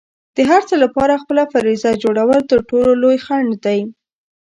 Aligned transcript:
د 0.35 0.37
هر 0.49 0.61
څه 0.69 0.75
لپاره 0.83 1.21
خپله 1.23 1.43
فرضیه 1.53 2.01
جوړول 2.03 2.41
تر 2.51 2.59
ټولو 2.69 2.91
لوی 3.01 3.17
خنډ 3.25 3.49
دی. 3.65 3.79